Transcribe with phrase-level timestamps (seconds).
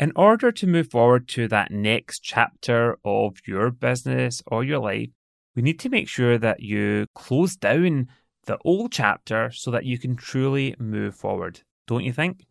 [0.00, 5.10] in order to move forward to that next chapter of your business or your life,
[5.54, 8.08] we need to make sure that you close down
[8.46, 11.60] the old chapter so that you can truly move forward.
[11.86, 12.46] Don't you think?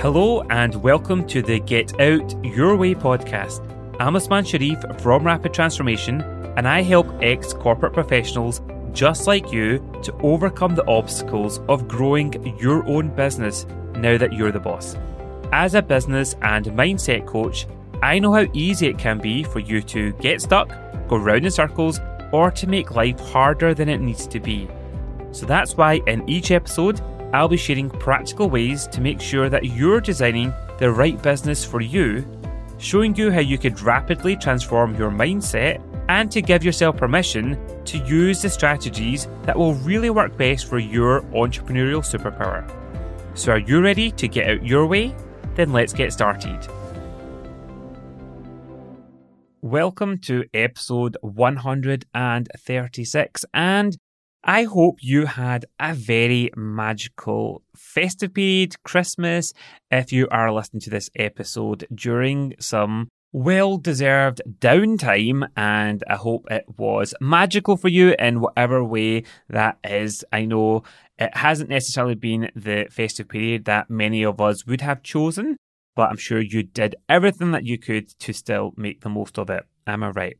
[0.00, 3.60] Hello and welcome to the Get Out Your Way podcast.
[4.00, 6.22] I'm Osmaan Sharif from Rapid Transformation
[6.56, 8.62] and I help ex corporate professionals
[8.92, 13.66] just like you to overcome the obstacles of growing your own business
[14.00, 14.96] now that you're the boss.
[15.52, 17.66] As a business and mindset coach,
[18.02, 20.68] I know how easy it can be for you to get stuck,
[21.08, 22.00] go round in circles,
[22.32, 24.68] or to make life harder than it needs to be.
[25.32, 27.00] So that's why in each episode,
[27.32, 31.80] I'll be sharing practical ways to make sure that you're designing the right business for
[31.80, 32.26] you,
[32.78, 37.98] showing you how you could rapidly transform your mindset and to give yourself permission to
[37.98, 42.77] use the strategies that will really work best for your entrepreneurial superpower.
[43.38, 45.14] So, are you ready to get out your way?
[45.54, 46.66] Then let's get started.
[49.62, 53.96] Welcome to episode 136, and
[54.42, 59.54] I hope you had a very magical festive period, Christmas,
[59.88, 66.46] if you are listening to this episode during some well deserved downtime, and I hope
[66.50, 70.24] it was magical for you in whatever way that is.
[70.32, 70.82] I know
[71.18, 75.56] it hasn't necessarily been the festive period that many of us would have chosen,
[75.96, 79.50] but I'm sure you did everything that you could to still make the most of
[79.50, 79.64] it.
[79.86, 80.36] Am I right?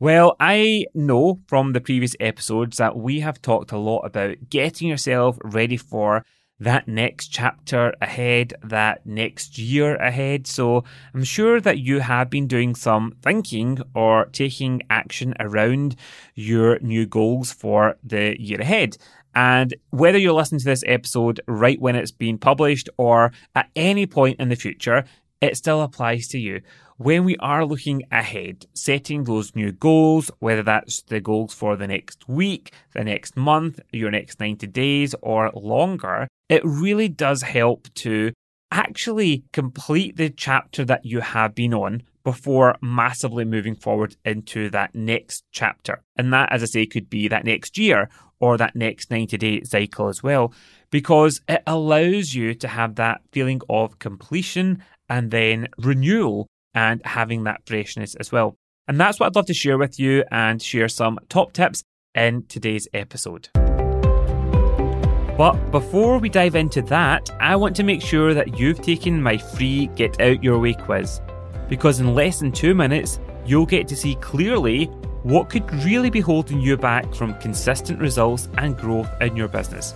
[0.00, 4.88] Well, I know from the previous episodes that we have talked a lot about getting
[4.88, 6.24] yourself ready for
[6.60, 10.46] that next chapter ahead, that next year ahead.
[10.46, 15.96] So I'm sure that you have been doing some thinking or taking action around
[16.34, 18.96] your new goals for the year ahead.
[19.34, 24.06] And whether you're listening to this episode right when it's being published or at any
[24.06, 25.04] point in the future,
[25.40, 26.60] it still applies to you.
[26.96, 31.86] When we are looking ahead, setting those new goals, whether that's the goals for the
[31.86, 37.86] next week, the next month, your next 90 days, or longer, it really does help
[37.94, 38.32] to
[38.72, 44.94] actually complete the chapter that you have been on before massively moving forward into that
[44.94, 46.02] next chapter.
[46.16, 48.08] And that, as I say, could be that next year
[48.40, 50.52] or that next 90 day cycle as well,
[50.90, 57.44] because it allows you to have that feeling of completion and then renewal and having
[57.44, 58.56] that freshness as well.
[58.86, 61.82] And that's what I'd love to share with you and share some top tips
[62.14, 63.48] in today's episode.
[65.36, 69.38] But before we dive into that, I want to make sure that you've taken my
[69.38, 71.20] free Get Out Your Way quiz.
[71.68, 74.86] Because in less than two minutes, you'll get to see clearly
[75.22, 79.94] what could really be holding you back from consistent results and growth in your business.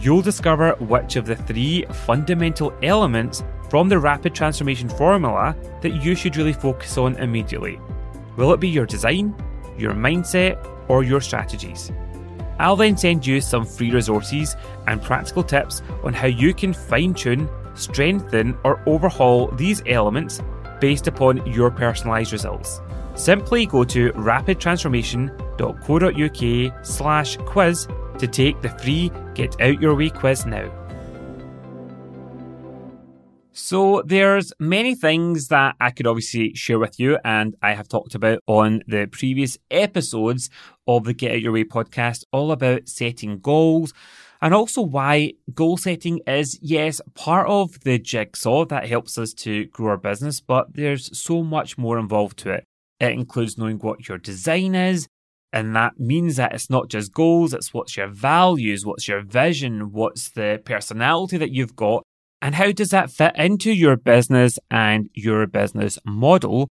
[0.00, 6.14] You'll discover which of the three fundamental elements from the rapid transformation formula that you
[6.14, 7.80] should really focus on immediately.
[8.36, 9.34] Will it be your design,
[9.76, 11.90] your mindset, or your strategies?
[12.58, 17.14] I'll then send you some free resources and practical tips on how you can fine
[17.14, 20.40] tune, strengthen, or overhaul these elements
[20.84, 22.82] based upon your personalised results.
[23.14, 30.44] Simply go to rapidtransformation.co.uk slash quiz to take the free Get Out Your Way quiz
[30.44, 30.70] now.
[33.52, 38.14] So there's many things that I could obviously share with you and I have talked
[38.14, 40.50] about on the previous episodes
[40.86, 43.94] of the Get Out Your Way podcast, all about setting goals
[44.44, 49.64] and also why goal setting is, yes, part of the jigsaw that helps us to
[49.68, 52.64] grow our business, but there's so much more involved to it.
[53.00, 55.08] It includes knowing what your design is,
[55.50, 59.92] and that means that it's not just goals, it's what's your values, what's your vision,
[59.92, 62.02] what's the personality that you've got,
[62.42, 66.68] and how does that fit into your business and your business model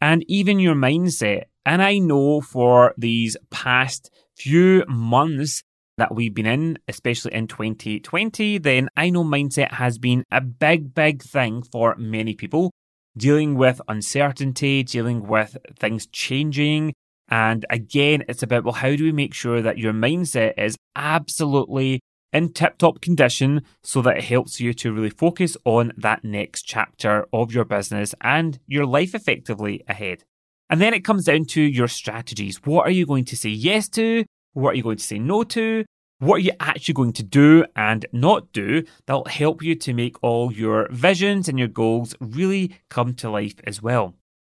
[0.00, 1.46] and even your mindset?
[1.64, 5.64] And I know for these past few months
[5.96, 10.94] that we've been in, especially in 2020, then I know mindset has been a big,
[10.94, 12.70] big thing for many people.
[13.16, 16.92] Dealing with uncertainty, dealing with things changing.
[17.28, 22.00] And again, it's about, well, how do we make sure that your mindset is absolutely
[22.32, 26.62] in tip top condition so that it helps you to really focus on that next
[26.62, 30.22] chapter of your business and your life effectively ahead.
[30.68, 32.60] And then it comes down to your strategies.
[32.64, 34.24] What are you going to say yes to?
[34.52, 35.84] What are you going to say no to?
[36.18, 40.16] What are you actually going to do and not do that'll help you to make
[40.22, 44.14] all your visions and your goals really come to life as well?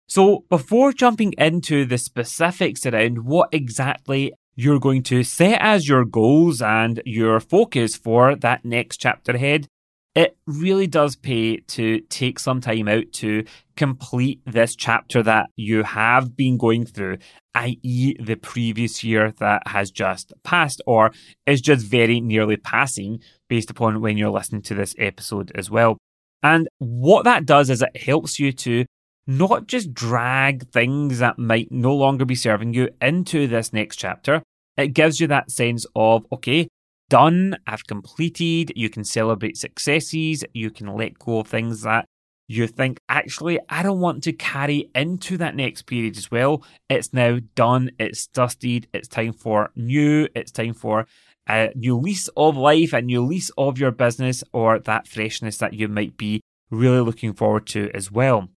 [0.08, 6.06] So, before jumping into the specifics around what exactly you're going to set as your
[6.06, 9.68] goals and your focus for that next chapter ahead,
[10.16, 13.46] it really does pay to take some time out to
[13.78, 17.18] complete this chapter that you have been going through,
[17.56, 21.12] i.e., the previous year that has just passed or
[21.46, 25.98] is just very nearly passing based upon when you're listening to this episode as well.
[26.42, 28.86] And what that does is it helps you to
[29.28, 34.42] not just drag things that might no longer be serving you into this next chapter.
[34.76, 36.68] It gives you that sense of, okay,
[37.10, 42.06] done, I've completed, you can celebrate successes, you can let go of things that
[42.48, 46.64] you think, actually, I don't want to carry into that next period as well.
[46.90, 51.06] It's now done, it's dusted, it's time for new, it's time for
[51.48, 55.74] a new lease of life, a new lease of your business, or that freshness that
[55.74, 56.42] you might be
[56.72, 58.48] really looking forward to as well.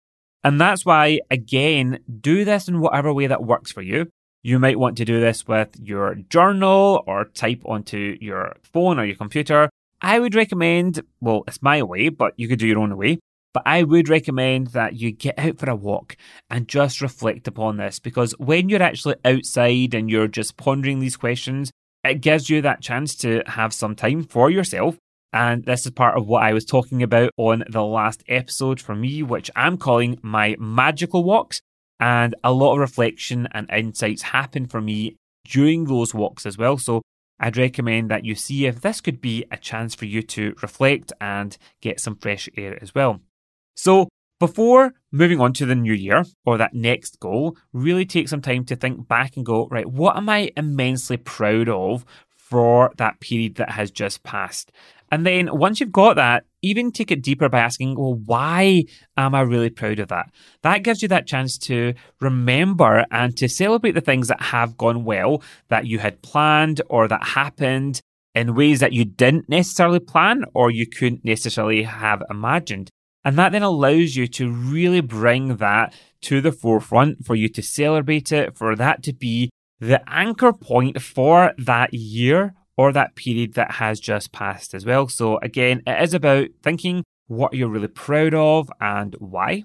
[0.44, 4.08] And that's why, again, do this in whatever way that works for you.
[4.44, 9.04] You might want to do this with your journal or type onto your phone or
[9.04, 9.70] your computer.
[10.00, 13.20] I would recommend, well, it's my way, but you could do your own way.
[13.54, 16.16] But I would recommend that you get out for a walk
[16.50, 21.16] and just reflect upon this because when you're actually outside and you're just pondering these
[21.16, 21.70] questions,
[22.02, 24.96] it gives you that chance to have some time for yourself.
[25.32, 28.94] And this is part of what I was talking about on the last episode for
[28.94, 31.60] me, which I'm calling my magical walks.
[32.02, 35.14] And a lot of reflection and insights happen for me
[35.44, 36.76] during those walks as well.
[36.76, 37.02] So
[37.38, 41.12] I'd recommend that you see if this could be a chance for you to reflect
[41.20, 43.20] and get some fresh air as well.
[43.76, 44.08] So
[44.40, 48.64] before moving on to the new year or that next goal, really take some time
[48.64, 52.04] to think back and go, right, what am I immensely proud of
[52.36, 54.72] for that period that has just passed?
[55.12, 58.84] And then once you've got that, even take it deeper by asking, well, why
[59.16, 60.30] am I really proud of that?
[60.62, 65.04] That gives you that chance to remember and to celebrate the things that have gone
[65.04, 68.00] well that you had planned or that happened
[68.34, 72.88] in ways that you didn't necessarily plan or you couldn't necessarily have imagined.
[73.24, 77.62] And that then allows you to really bring that to the forefront for you to
[77.62, 79.50] celebrate it, for that to be
[79.80, 85.08] the anchor point for that year or that period that has just passed as well.
[85.08, 89.64] So, again, it is about thinking what you're really proud of and why.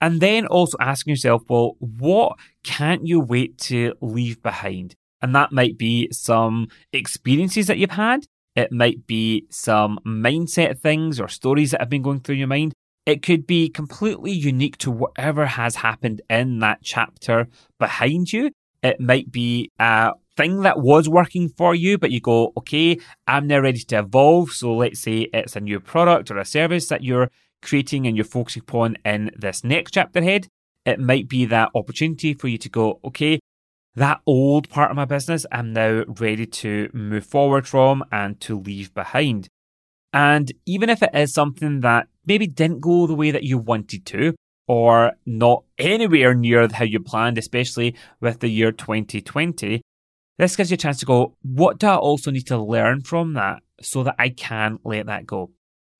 [0.00, 4.94] And then also asking yourself, well, what can't you wait to leave behind?
[5.22, 8.26] And that might be some experiences that you've had.
[8.54, 12.74] It might be some mindset things or stories that have been going through your mind.
[13.06, 17.48] It could be completely unique to whatever has happened in that chapter
[17.78, 18.50] behind you.
[18.82, 23.46] It might be a thing that was working for you, but you go, okay, I'm
[23.46, 24.50] now ready to evolve.
[24.50, 27.30] So let's say it's a new product or a service that you're
[27.62, 30.48] creating and you're focusing upon in this next chapter ahead.
[30.84, 33.40] It might be that opportunity for you to go, okay,
[33.96, 38.58] that old part of my business, I'm now ready to move forward from and to
[38.58, 39.48] leave behind.
[40.12, 44.04] And even if it is something that maybe didn't go the way that you wanted
[44.06, 44.34] to,
[44.66, 49.82] or not anywhere near how you planned, especially with the year 2020,
[50.38, 53.34] this gives you a chance to go, what do I also need to learn from
[53.34, 55.50] that so that I can let that go?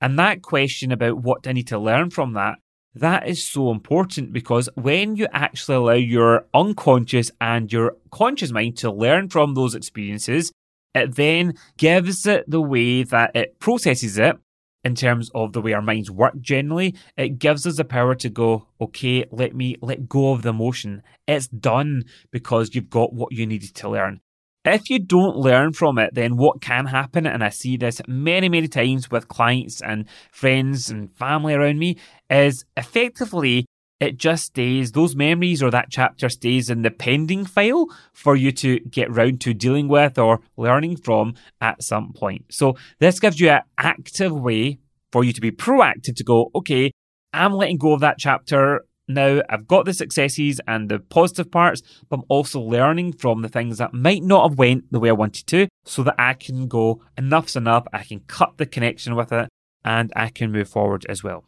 [0.01, 2.59] And that question about what do I need to learn from that,
[2.95, 8.77] that is so important because when you actually allow your unconscious and your conscious mind
[8.79, 10.53] to learn from those experiences,
[10.95, 14.37] it then gives it the way that it processes it
[14.85, 18.29] in terms of the way our minds work generally, it gives us the power to
[18.29, 21.03] go, okay, let me let go of the emotion.
[21.27, 24.21] It's done because you've got what you needed to learn.
[24.65, 28.49] If you don't learn from it, then what can happen, and I see this many,
[28.49, 31.99] many times with clients and friends and family around me,
[32.31, 33.67] is effectively
[34.01, 38.53] it just stays, those memories or that chapter stays in the pending file for you
[38.53, 42.45] to get round to dealing with or learning from at some point.
[42.51, 44.79] So this gives you an active way
[45.13, 46.91] for you to be proactive to go, okay,
[47.33, 49.43] I'm letting go of that chapter now.
[49.49, 53.79] I've got the successes and the positive parts, but I'm also learning from the things
[53.79, 57.03] that might not have went the way I wanted to so that I can go,
[57.17, 57.87] enough's enough.
[57.93, 59.49] I can cut the connection with it
[59.85, 61.45] and I can move forward as well.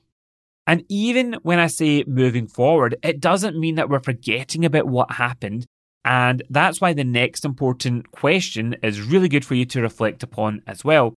[0.66, 5.12] And even when I say moving forward, it doesn't mean that we're forgetting about what
[5.12, 5.64] happened.
[6.04, 10.62] And that's why the next important question is really good for you to reflect upon
[10.66, 11.14] as well.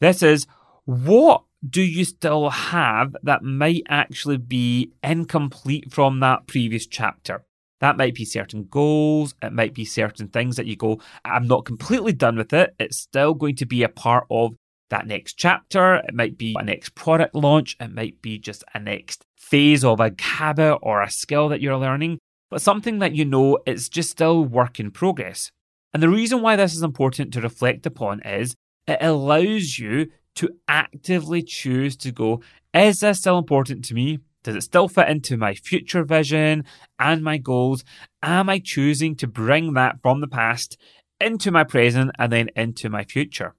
[0.00, 0.46] This is
[0.84, 7.44] what do you still have that might actually be incomplete from that previous chapter?
[7.80, 9.34] That might be certain goals.
[9.42, 12.74] It might be certain things that you go, I'm not completely done with it.
[12.78, 14.54] It's still going to be a part of
[14.90, 15.96] that next chapter.
[15.96, 17.76] It might be a next product launch.
[17.80, 21.76] It might be just a next phase of a habit or a skill that you're
[21.76, 22.18] learning,
[22.50, 25.50] but something that you know is just still work in progress.
[25.92, 28.54] And the reason why this is important to reflect upon is
[28.86, 32.42] it allows you to actively choose to go,
[32.74, 34.18] is this still important to me?
[34.42, 36.64] Does it still fit into my future vision
[36.98, 37.84] and my goals?
[38.22, 40.76] Am I choosing to bring that from the past
[41.20, 43.54] into my present and then into my future?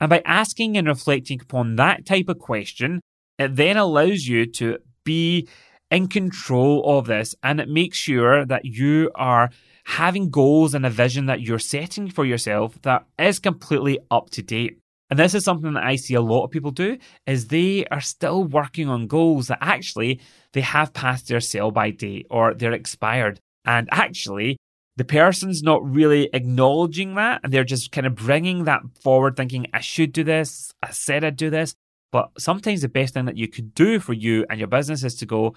[0.00, 3.00] And by asking and reflecting upon that type of question,
[3.38, 5.48] it then allows you to be
[5.90, 9.50] in control of this and it makes sure that you are
[9.84, 14.42] having goals and a vision that you're setting for yourself that is completely up to
[14.42, 14.78] date.
[15.10, 18.00] And this is something that I see a lot of people do is they are
[18.00, 20.20] still working on goals that actually
[20.52, 23.38] they have passed their sell by date or they're expired.
[23.64, 24.56] And actually
[24.96, 29.66] the person's not really acknowledging that and they're just kind of bringing that forward thinking
[29.74, 30.72] I should do this.
[30.82, 31.74] I said I'd do this.
[32.12, 35.16] But sometimes the best thing that you could do for you and your business is
[35.16, 35.54] to go,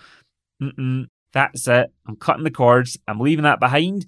[1.32, 1.94] that's it.
[2.08, 2.98] I'm cutting the cords.
[3.08, 4.08] I'm leaving that behind.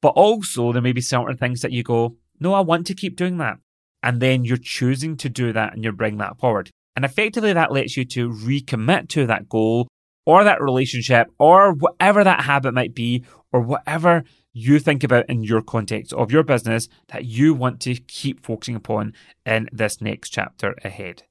[0.00, 3.16] But also, there may be certain things that you go, no, I want to keep
[3.16, 3.58] doing that.
[4.02, 6.70] And then you're choosing to do that and you're bringing that forward.
[6.94, 9.88] And effectively, that lets you to recommit to that goal
[10.26, 15.42] or that relationship or whatever that habit might be or whatever you think about in
[15.42, 19.14] your context of your business that you want to keep focusing upon
[19.46, 21.22] in this next chapter ahead.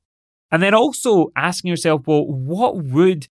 [0.52, 3.28] And then also asking yourself, well, what would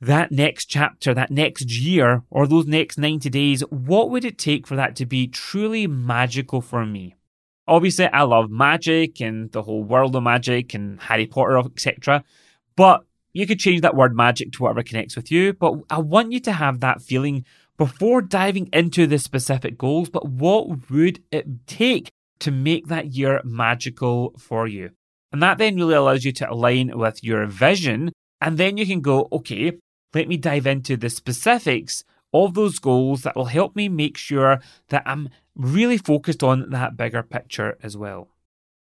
[0.00, 4.66] that next chapter, that next year, or those next 90 days, what would it take
[4.66, 7.14] for that to be truly magical for me?
[7.68, 12.24] Obviously, I love magic and the whole world of magic and Harry Potter, etc.
[12.76, 15.52] But you could change that word magic to whatever connects with you.
[15.52, 17.44] But I want you to have that feeling
[17.78, 20.10] before diving into the specific goals.
[20.10, 24.90] But what would it take to make that year magical for you?
[25.32, 28.12] And that then really allows you to align with your vision.
[28.40, 29.72] And then you can go, okay,
[30.12, 32.04] let me dive into the specifics
[32.34, 36.96] of those goals that will help me make sure that I'm really focused on that
[36.96, 38.28] bigger picture as well.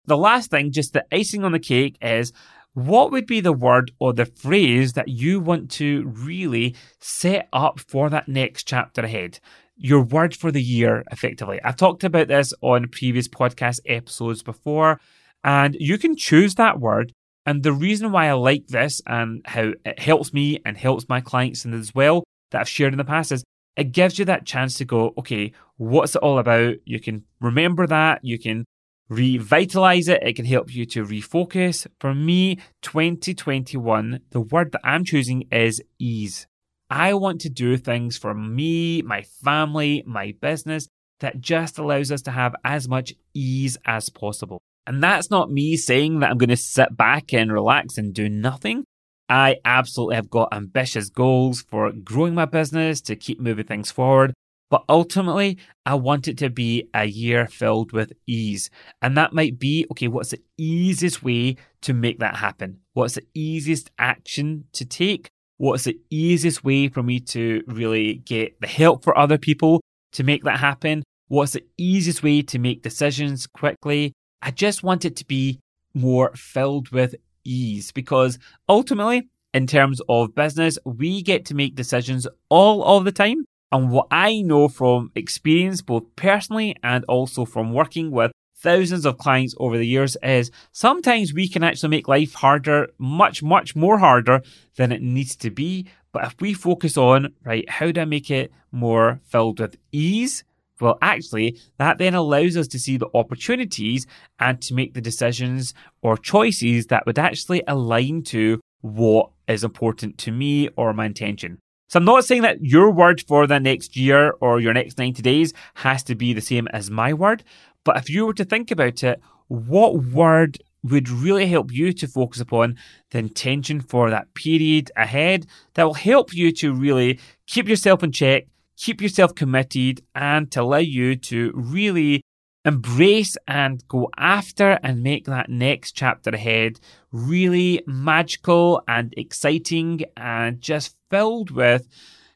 [0.06, 2.32] The last thing, just the icing on the cake, is
[2.74, 7.80] what would be the word or the phrase that you want to really set up
[7.80, 9.40] for that next chapter ahead?
[9.76, 11.60] Your word for the year, effectively.
[11.62, 15.00] I've talked about this on previous podcast episodes before.
[15.42, 17.12] And you can choose that word.
[17.46, 21.20] And the reason why I like this and how it helps me and helps my
[21.20, 23.44] clients as well that I've shared in the past is
[23.76, 26.76] it gives you that chance to go, okay, what's it all about?
[26.84, 28.20] You can remember that.
[28.24, 28.64] You can
[29.08, 30.22] revitalize it.
[30.22, 31.86] It can help you to refocus.
[32.00, 36.46] For me, 2021, the word that I'm choosing is ease.
[36.88, 40.88] I want to do things for me, my family, my business
[41.20, 44.60] that just allows us to have as much ease as possible.
[44.86, 48.28] And that's not me saying that I'm going to sit back and relax and do
[48.28, 48.84] nothing.
[49.28, 54.34] I absolutely have got ambitious goals for growing my business to keep moving things forward.
[54.68, 58.68] But ultimately, I want it to be a year filled with ease.
[59.00, 62.80] And that might be okay, what's the easiest way to make that happen?
[62.92, 65.28] What's the easiest action to take?
[65.58, 69.80] What's the easiest way for me to really get the help for other people
[70.12, 71.04] to make that happen?
[71.28, 74.12] What's the easiest way to make decisions quickly?
[74.42, 75.60] I just want it to be
[75.94, 77.14] more filled with
[77.46, 78.38] ease because
[78.68, 83.44] ultimately, in terms of business, we get to make decisions all of the time.
[83.72, 89.18] And what I know from experience, both personally and also from working with thousands of
[89.18, 93.98] clients over the years, is sometimes we can actually make life harder, much, much more
[93.98, 94.42] harder
[94.76, 95.88] than it needs to be.
[96.12, 100.44] But if we focus on, right, how do I make it more filled with ease?
[100.80, 104.06] Well, actually, that then allows us to see the opportunities
[104.38, 110.18] and to make the decisions or choices that would actually align to what is important
[110.18, 111.58] to me or my intention.
[111.88, 115.22] So I'm not saying that your word for the next year or your next 90
[115.22, 117.44] days has to be the same as my word,
[117.84, 122.06] but if you were to think about it, what word would really help you to
[122.06, 122.76] focus upon
[123.10, 128.12] the intention for that period ahead that will help you to really keep yourself in
[128.12, 132.22] check, keep yourself committed and to allow you to really
[132.64, 136.80] embrace and go after and make that next chapter ahead
[137.12, 141.86] really magical and exciting and just filled with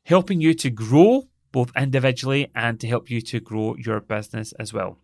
[0.05, 4.73] helping you to grow both individually and to help you to grow your business as
[4.73, 4.97] well.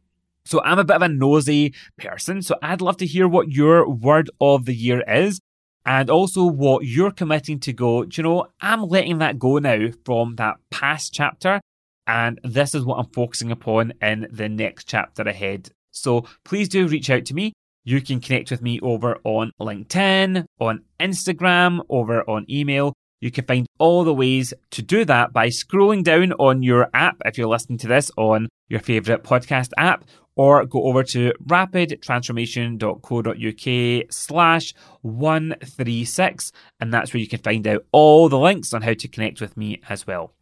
[0.44, 3.90] So I'm a bit of a nosy person, so I'd love to hear what your
[3.90, 5.40] word of the year is
[5.86, 9.88] and also what you're committing to go, do you know, I'm letting that go now
[10.04, 11.60] from that past chapter,
[12.08, 15.70] and this is what I'm focusing upon in the next chapter ahead.
[15.92, 17.52] So please do reach out to me.
[17.84, 22.92] You can connect with me over on LinkedIn, on Instagram, over on email.
[23.20, 27.16] You can find all the ways to do that by scrolling down on your app
[27.24, 30.04] if you're listening to this on your favorite podcast app
[30.36, 38.28] or go over to rapidtransformation.co.uk slash 136 and that's where you can find out all
[38.28, 40.32] the links on how to connect with me as well.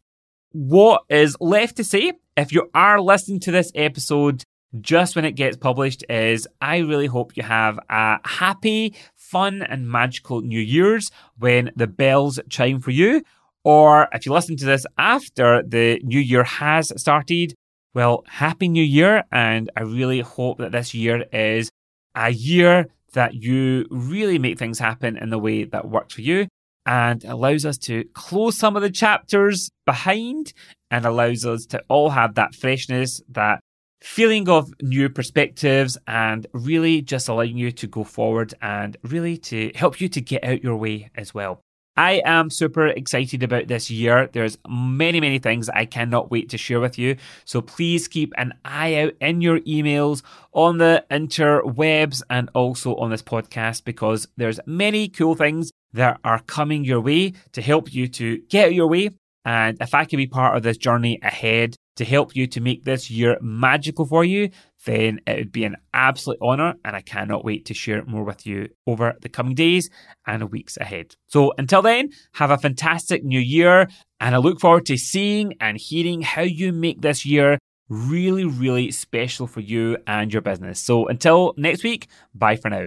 [0.52, 4.44] What is left to say if you are listening to this episode
[4.80, 9.88] just when it gets published is I really hope you have a happy, fun and
[9.88, 13.22] magical New Year's when the bells chime for you.
[13.62, 17.54] Or if you listen to this after the new year has started,
[17.94, 19.24] well, Happy New Year.
[19.32, 21.70] And I really hope that this year is
[22.14, 26.48] a year that you really make things happen in the way that works for you
[26.84, 30.52] and allows us to close some of the chapters behind
[30.90, 33.60] and allows us to all have that freshness, that
[34.02, 39.72] feeling of new perspectives and really just allowing you to go forward and really to
[39.74, 41.60] help you to get out your way as well.
[41.96, 44.28] I am super excited about this year.
[44.32, 47.16] There's many, many things I cannot wait to share with you.
[47.44, 50.22] So please keep an eye out in your emails,
[50.52, 56.40] on the interwebs, and also on this podcast because there's many cool things that are
[56.40, 59.10] coming your way to help you to get your way.
[59.44, 62.84] And if I can be part of this journey ahead to help you to make
[62.84, 64.50] this year magical for you,
[64.84, 68.46] then it would be an absolute honour and I cannot wait to share more with
[68.46, 69.90] you over the coming days
[70.26, 71.16] and weeks ahead.
[71.28, 73.88] So until then, have a fantastic new year
[74.20, 77.58] and I look forward to seeing and hearing how you make this year
[77.88, 80.80] really, really special for you and your business.
[80.80, 82.86] So until next week, bye for now.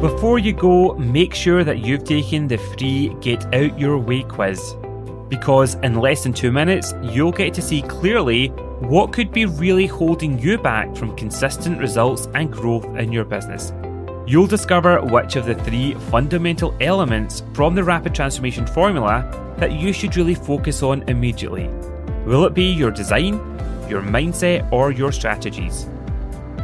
[0.00, 4.76] Before you go, make sure that you've taken the free Get Out Your Way quiz
[5.28, 8.48] because in less than two minutes, you'll get to see clearly
[8.80, 13.72] what could be really holding you back from consistent results and growth in your business.
[14.26, 19.92] You'll discover which of the three fundamental elements from the Rapid Transformation Formula that you
[19.92, 21.68] should really focus on immediately.
[22.24, 23.34] Will it be your design,
[23.88, 25.88] your mindset, or your strategies?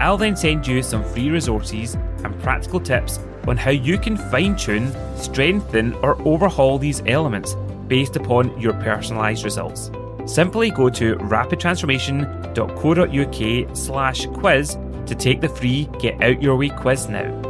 [0.00, 3.18] I'll then send you some free resources and practical tips
[3.48, 7.56] on how you can fine tune, strengthen, or overhaul these elements
[7.94, 9.92] based upon your personalised results.
[10.26, 14.76] Simply go to rapidtransformation.co.uk slash quiz
[15.06, 17.43] to take the free Get Out Your Way quiz now.